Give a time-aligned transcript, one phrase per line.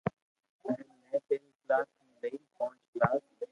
[0.65, 0.79] ھين
[1.11, 3.23] ۾ پيرو ڪلاس مون لئين پونچ ڪلاس